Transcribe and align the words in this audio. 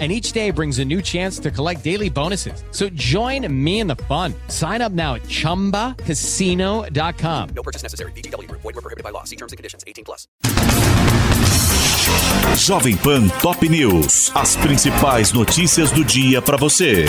and 0.00 0.10
each 0.10 0.32
day 0.32 0.50
brings 0.50 0.80
a 0.80 0.84
new 0.84 1.00
chance 1.00 1.38
to 1.38 1.52
collect 1.52 1.84
daily 1.84 2.10
bonuses. 2.10 2.64
So 2.72 2.88
join 2.88 3.46
me 3.64 3.78
in 3.78 3.86
the 3.86 3.94
fun. 3.94 4.34
Sign 4.48 4.82
up 4.82 4.90
now 4.90 5.14
at 5.14 5.22
ChumbaCasino.com. 5.22 7.48
No 7.54 7.62
purchase 7.62 7.84
necessary. 7.84 8.10
BGW. 8.12 8.50
Void 8.50 8.64
were 8.64 8.72
prohibited 8.72 9.04
by 9.04 9.10
law. 9.10 9.22
See 9.22 9.36
terms 9.36 9.52
and 9.52 9.56
conditions. 9.56 9.84
18 9.86 10.04
plus. 10.04 10.26
Jovem 12.56 12.96
Pan 12.98 13.28
Top 13.40 13.62
News. 13.62 14.32
As 14.34 14.56
principais 14.56 15.32
notícias 15.32 15.92
do 15.92 16.04
dia 16.04 16.42
para 16.42 16.56
você. 16.56 17.04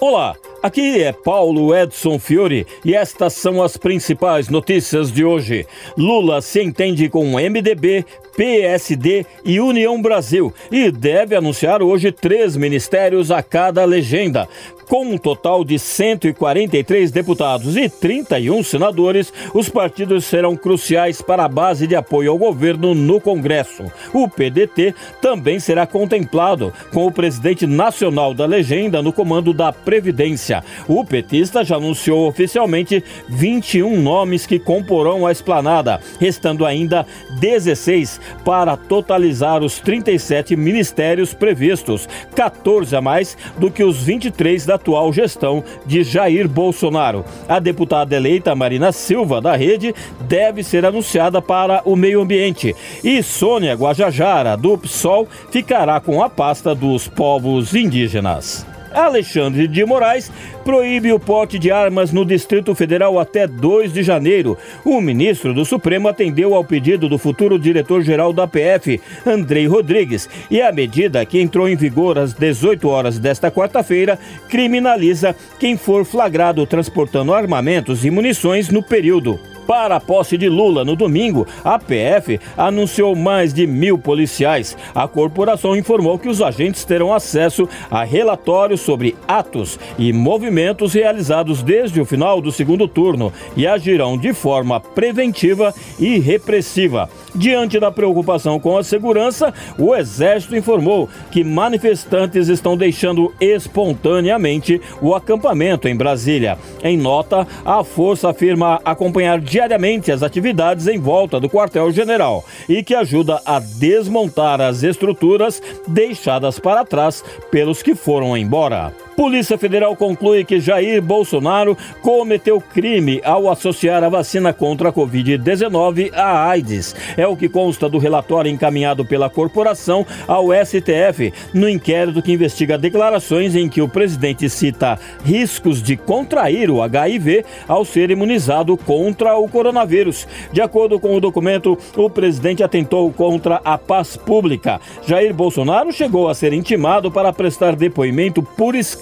Olá, 0.00 0.34
aqui 0.62 1.02
é 1.02 1.12
Paulo 1.12 1.74
Edson 1.74 2.18
Fiore 2.18 2.66
e 2.84 2.94
estas 2.94 3.34
são 3.34 3.62
as 3.62 3.76
principais 3.76 4.48
notícias 4.48 5.10
de 5.10 5.24
hoje. 5.24 5.66
Lula 5.96 6.40
se 6.40 6.62
entende 6.62 7.08
com 7.08 7.38
MDB, 7.38 8.04
PSD 8.36 9.26
e 9.44 9.60
União 9.60 10.00
Brasil 10.00 10.52
e 10.70 10.90
deve 10.90 11.34
anunciar 11.34 11.82
hoje 11.82 12.12
três 12.12 12.56
ministérios 12.56 13.30
a 13.30 13.42
cada 13.42 13.84
legenda. 13.84 14.48
Com 14.92 15.06
um 15.06 15.16
total 15.16 15.64
de 15.64 15.78
143 15.78 17.10
deputados 17.10 17.78
e 17.78 17.88
31 17.88 18.62
senadores, 18.62 19.32
os 19.54 19.66
partidos 19.70 20.26
serão 20.26 20.54
cruciais 20.54 21.22
para 21.22 21.46
a 21.46 21.48
base 21.48 21.86
de 21.86 21.96
apoio 21.96 22.30
ao 22.30 22.36
governo 22.36 22.94
no 22.94 23.18
Congresso. 23.18 23.84
O 24.12 24.28
PDT 24.28 24.94
também 25.22 25.58
será 25.58 25.86
contemplado, 25.86 26.74
com 26.92 27.06
o 27.06 27.10
presidente 27.10 27.66
nacional 27.66 28.34
da 28.34 28.44
legenda 28.44 29.00
no 29.00 29.14
comando 29.14 29.54
da 29.54 29.72
Previdência. 29.72 30.62
O 30.86 31.02
petista 31.06 31.64
já 31.64 31.76
anunciou 31.76 32.28
oficialmente 32.28 33.02
21 33.30 33.98
nomes 33.98 34.44
que 34.44 34.58
comporão 34.58 35.26
a 35.26 35.32
esplanada, 35.32 36.02
restando 36.20 36.66
ainda 36.66 37.06
16 37.40 38.20
para 38.44 38.76
totalizar 38.76 39.62
os 39.62 39.80
37 39.80 40.54
ministérios 40.54 41.32
previstos, 41.32 42.06
14 42.34 42.94
a 42.94 43.00
mais 43.00 43.38
do 43.56 43.70
que 43.70 43.82
os 43.82 44.02
23 44.02 44.66
da 44.66 44.81
atual 44.82 45.12
gestão 45.12 45.62
de 45.86 46.02
Jair 46.02 46.48
Bolsonaro. 46.48 47.24
A 47.48 47.60
deputada 47.60 48.16
eleita 48.16 48.54
Marina 48.54 48.90
Silva, 48.90 49.40
da 49.40 49.54
Rede, 49.54 49.94
deve 50.22 50.64
ser 50.64 50.84
anunciada 50.84 51.40
para 51.40 51.82
o 51.84 51.94
meio 51.94 52.20
ambiente. 52.20 52.74
E 53.02 53.22
Sônia 53.22 53.74
Guajajara, 53.74 54.56
do 54.56 54.76
PSOL, 54.76 55.28
ficará 55.50 56.00
com 56.00 56.22
a 56.22 56.28
pasta 56.28 56.74
dos 56.74 57.06
povos 57.06 57.74
indígenas. 57.74 58.71
Alexandre 58.94 59.66
de 59.66 59.84
Moraes 59.84 60.30
proíbe 60.64 61.12
o 61.12 61.18
porte 61.18 61.58
de 61.58 61.70
armas 61.70 62.12
no 62.12 62.24
Distrito 62.24 62.74
Federal 62.74 63.18
até 63.18 63.46
2 63.46 63.92
de 63.92 64.02
janeiro. 64.02 64.56
O 64.84 65.00
ministro 65.00 65.52
do 65.52 65.64
Supremo 65.64 66.08
atendeu 66.08 66.54
ao 66.54 66.64
pedido 66.64 67.08
do 67.08 67.18
futuro 67.18 67.58
diretor-geral 67.58 68.32
da 68.32 68.46
PF, 68.46 69.00
Andrei 69.26 69.66
Rodrigues, 69.66 70.28
e 70.50 70.60
a 70.60 70.72
medida 70.72 71.24
que 71.26 71.40
entrou 71.40 71.68
em 71.68 71.76
vigor 71.76 72.18
às 72.18 72.32
18 72.32 72.88
horas 72.88 73.18
desta 73.18 73.50
quarta-feira 73.50 74.18
criminaliza 74.48 75.34
quem 75.58 75.76
for 75.76 76.04
flagrado 76.04 76.64
transportando 76.66 77.34
armamentos 77.34 78.04
e 78.04 78.10
munições 78.10 78.68
no 78.68 78.82
período. 78.82 79.51
Para 79.66 79.96
a 79.96 80.00
posse 80.00 80.36
de 80.36 80.48
Lula 80.48 80.84
no 80.84 80.96
domingo, 80.96 81.46
a 81.64 81.78
PF 81.78 82.40
anunciou 82.56 83.14
mais 83.14 83.54
de 83.54 83.66
mil 83.66 83.96
policiais. 83.98 84.76
A 84.94 85.06
corporação 85.06 85.76
informou 85.76 86.18
que 86.18 86.28
os 86.28 86.42
agentes 86.42 86.84
terão 86.84 87.12
acesso 87.14 87.68
a 87.90 88.04
relatórios 88.04 88.80
sobre 88.80 89.16
atos 89.26 89.78
e 89.98 90.12
movimentos 90.12 90.94
realizados 90.94 91.62
desde 91.62 92.00
o 92.00 92.04
final 92.04 92.40
do 92.40 92.50
segundo 92.50 92.88
turno 92.88 93.32
e 93.56 93.66
agirão 93.66 94.18
de 94.18 94.32
forma 94.32 94.80
preventiva 94.80 95.74
e 95.98 96.18
repressiva. 96.18 97.08
Diante 97.34 97.80
da 97.80 97.90
preocupação 97.90 98.60
com 98.60 98.76
a 98.76 98.84
segurança, 98.84 99.54
o 99.78 99.94
Exército 99.94 100.56
informou 100.56 101.08
que 101.30 101.42
manifestantes 101.42 102.48
estão 102.48 102.76
deixando 102.76 103.32
espontaneamente 103.40 104.80
o 105.00 105.14
acampamento 105.14 105.88
em 105.88 105.96
Brasília. 105.96 106.58
Em 106.82 106.96
nota, 106.96 107.46
a 107.64 107.82
força 107.82 108.30
afirma 108.30 108.80
acompanhar 108.84 109.40
diariamente 109.52 110.10
as 110.10 110.22
atividades 110.22 110.86
em 110.86 110.98
volta 110.98 111.38
do 111.38 111.46
quartel-general 111.46 112.42
e 112.66 112.82
que 112.82 112.94
ajuda 112.94 113.38
a 113.44 113.58
desmontar 113.58 114.62
as 114.62 114.82
estruturas 114.82 115.60
deixadas 115.86 116.58
para 116.58 116.86
trás 116.86 117.22
pelos 117.50 117.82
que 117.82 117.94
foram 117.94 118.34
embora. 118.34 118.94
Polícia 119.16 119.58
Federal 119.58 119.94
conclui 119.94 120.42
que 120.42 120.58
Jair 120.58 121.02
Bolsonaro 121.02 121.76
cometeu 122.00 122.60
crime 122.60 123.20
ao 123.22 123.50
associar 123.50 124.02
a 124.02 124.08
vacina 124.08 124.52
contra 124.52 124.88
a 124.88 124.92
Covid-19 124.92 126.12
à 126.14 126.48
AIDS. 126.48 126.94
É 127.16 127.26
o 127.26 127.36
que 127.36 127.48
consta 127.48 127.88
do 127.88 127.98
relatório 127.98 128.50
encaminhado 128.50 129.04
pela 129.04 129.28
corporação 129.28 130.06
ao 130.26 130.46
STF 130.52 131.32
no 131.52 131.68
inquérito 131.68 132.22
que 132.22 132.32
investiga 132.32 132.78
declarações 132.78 133.54
em 133.54 133.68
que 133.68 133.82
o 133.82 133.88
presidente 133.88 134.48
cita 134.48 134.98
riscos 135.24 135.82
de 135.82 135.96
contrair 135.96 136.70
o 136.70 136.80
HIV 136.80 137.44
ao 137.68 137.84
ser 137.84 138.10
imunizado 138.10 138.76
contra 138.78 139.36
o 139.36 139.46
coronavírus. 139.46 140.26
De 140.52 140.62
acordo 140.62 140.98
com 140.98 141.14
o 141.14 141.20
documento, 141.20 141.76
o 141.96 142.08
presidente 142.08 142.62
atentou 142.62 143.12
contra 143.12 143.60
a 143.62 143.76
paz 143.76 144.16
pública. 144.16 144.80
Jair 145.06 145.34
Bolsonaro 145.34 145.92
chegou 145.92 146.28
a 146.28 146.34
ser 146.34 146.54
intimado 146.54 147.10
para 147.10 147.32
prestar 147.32 147.76
depoimento 147.76 148.42
por 148.42 148.74
escrito 148.74 149.01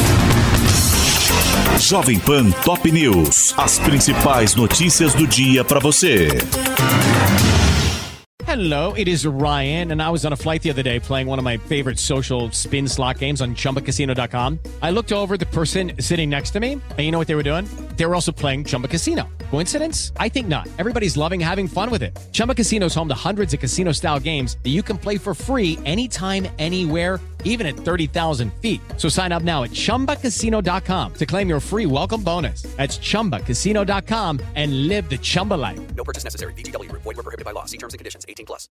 Jovem 1.78 2.20
Pan 2.20 2.52
Top 2.64 2.86
News. 2.86 3.54
As 3.58 3.80
principais 3.80 4.56
notícias 4.56 5.14
do 5.14 5.28
dia 5.28 5.64
para 5.64 5.80
você. 5.80 6.30
Hello, 8.46 8.94
it 8.94 9.08
is 9.08 9.26
Ryan, 9.26 9.92
and 9.92 10.02
I 10.02 10.10
was 10.10 10.26
on 10.26 10.34
a 10.34 10.36
flight 10.36 10.62
the 10.62 10.72
other 10.72 10.84
day 10.84 11.00
playing 11.00 11.28
one 11.28 11.40
of 11.40 11.46
my 11.46 11.56
favorite 11.70 11.98
social 11.98 12.52
spin 12.52 12.86
slot 12.86 13.20
games 13.20 13.42
on 13.42 13.56
chumbacasino.com. 13.56 14.60
I 14.82 14.92
looked 14.92 15.14
over 15.14 15.38
the 15.38 15.46
person 15.46 15.94
sitting 16.00 16.30
next 16.30 16.52
to 16.52 16.60
me, 16.60 16.74
and 16.74 17.00
you 17.00 17.12
know 17.12 17.18
what 17.18 17.28
they 17.28 17.36
were 17.36 17.44
doing? 17.44 17.66
They 18.02 18.08
were 18.08 18.16
also 18.16 18.32
playing 18.32 18.64
Chumba 18.64 18.88
Casino. 18.88 19.30
Coincidence? 19.52 20.12
I 20.18 20.28
think 20.28 20.48
not. 20.48 20.68
Everybody's 20.80 21.16
loving 21.16 21.40
having 21.40 21.68
fun 21.68 21.92
with 21.92 22.02
it. 22.02 22.18
Chumba 22.32 22.56
Casino 22.56 22.88
is 22.88 22.96
home 22.96 23.08
to 23.10 23.14
hundreds 23.14 23.54
of 23.54 23.60
casino 23.60 23.92
style 23.92 24.20
games 24.20 24.58
that 24.64 24.72
you 24.72 24.82
can 24.82 24.98
play 24.98 25.20
for 25.20 25.36
free 25.36 25.78
anytime, 25.86 26.48
anywhere, 26.58 27.20
even 27.44 27.68
at 27.68 27.76
30,000 27.76 28.52
feet. 28.56 28.82
So 28.98 29.08
sign 29.08 29.32
up 29.32 29.44
now 29.44 29.62
at 29.62 29.70
chumbacasino.com 29.70 31.14
to 31.14 31.26
claim 31.28 31.48
your 31.48 31.60
free 31.60 31.86
welcome 31.86 32.24
bonus. 32.24 32.64
That's 32.76 32.98
chumbacasino.com 32.98 34.40
and 34.56 34.88
live 34.88 35.08
the 35.08 35.20
Chumba 35.20 35.54
life. 35.54 35.80
No 35.96 36.04
purchase 36.04 36.24
necessary. 36.24 36.54
Group. 36.54 37.04
Void 37.04 37.14
prohibited 37.14 37.46
by 37.46 37.52
law. 37.52 37.66
See 37.66 37.78
terms 37.78 37.94
and 37.94 38.00
conditions. 38.00 38.26
18 38.28 38.48
plus. 38.48 38.68